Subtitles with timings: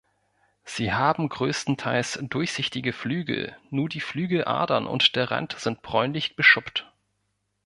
[0.63, 6.91] Sie haben größtenteils durchsichtige Flügel, nur die Flügeladern und der Rand sind bräunlich beschuppt.